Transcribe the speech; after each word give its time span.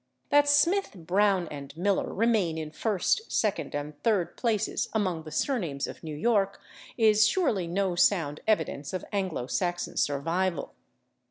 That 0.31 0.45
/Smith/, 0.45 1.05
/Brown/ 1.05 1.47
and 1.51 1.75
/Miller/ 1.75 2.07
remain 2.07 2.57
in 2.57 2.71
first, 2.71 3.31
second 3.31 3.75
and 3.75 4.01
third 4.01 4.35
places 4.35 4.89
among 4.93 5.21
the 5.25 5.31
surnames 5.31 5.85
of 5.85 6.01
New 6.01 6.15
York 6.15 6.59
is 6.97 7.27
surely 7.27 7.67
no 7.67 7.93
sound 7.95 8.39
evidence 8.47 8.93
of 8.93 9.05
Anglo 9.11 9.45
Saxon 9.45 9.97
survival. 9.97 10.73